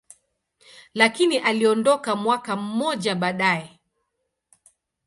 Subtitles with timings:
[0.93, 3.79] lakini aliondoka mwaka mmoja baadaye.